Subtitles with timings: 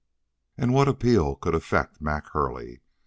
[0.57, 2.81] And what appeal could affect Mac Hurley?